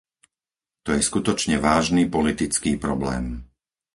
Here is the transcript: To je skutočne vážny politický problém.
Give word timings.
To 0.85 0.89
je 0.97 1.01
skutočne 1.09 1.55
vážny 1.67 2.03
politický 2.15 2.71
problém. 2.85 3.25